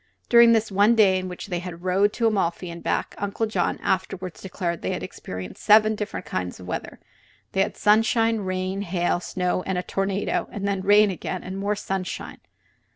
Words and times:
During 0.29 0.53
this 0.53 0.71
one 0.71 0.95
day 0.95 1.19
in 1.19 1.27
which 1.29 1.45
they 1.45 1.59
rode 1.61 2.11
to 2.13 2.25
Amalfi 2.25 2.71
and 2.71 2.81
back, 2.81 3.13
Uncle 3.19 3.45
John 3.45 3.77
afterward 3.83 4.33
declared 4.33 4.81
that 4.81 4.89
they 4.89 4.95
experienced 4.95 5.61
seven 5.61 5.93
different 5.93 6.25
kinds 6.25 6.59
of 6.59 6.65
weather. 6.65 6.99
They 7.51 7.61
had 7.61 7.77
sunshine, 7.77 8.39
rain, 8.39 8.81
hail, 8.81 9.19
snow 9.19 9.61
and 9.61 9.77
a 9.77 9.83
tornado; 9.83 10.49
and 10.51 10.67
then 10.67 10.81
rain 10.81 11.11
again 11.11 11.43
and 11.43 11.55
more 11.55 11.75
sunshine. 11.75 12.39